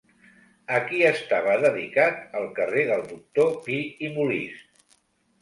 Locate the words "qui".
0.85-1.01